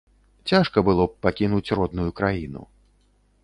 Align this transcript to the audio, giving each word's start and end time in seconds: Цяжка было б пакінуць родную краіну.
Цяжка 0.51 0.83
было 0.87 1.03
б 1.11 1.21
пакінуць 1.27 1.75
родную 1.81 2.09
краіну. 2.21 2.61